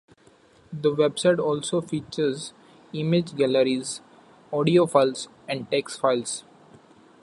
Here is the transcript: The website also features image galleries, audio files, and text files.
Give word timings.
The 0.73 0.95
website 0.95 1.37
also 1.37 1.79
features 1.79 2.53
image 2.91 3.35
galleries, 3.35 4.01
audio 4.51 4.87
files, 4.87 5.27
and 5.47 5.69
text 5.69 5.99
files. 5.99 6.43